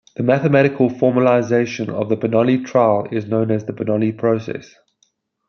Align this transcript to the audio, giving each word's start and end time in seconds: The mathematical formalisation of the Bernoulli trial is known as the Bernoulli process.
The 0.15 0.23
mathematical 0.23 0.89
formalisation 0.89 1.89
of 1.89 2.09
the 2.09 2.17
Bernoulli 2.17 2.65
trial 2.65 3.07
is 3.11 3.27
known 3.27 3.51
as 3.51 3.65
the 3.65 3.73
Bernoulli 3.73 4.17
process. 4.17 4.73